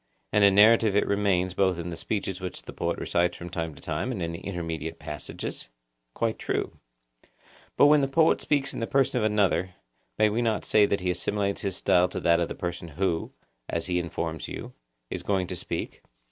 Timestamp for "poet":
2.73-2.97, 8.07-8.41